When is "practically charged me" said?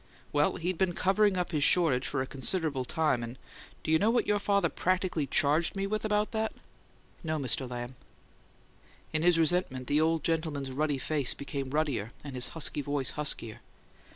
4.67-5.85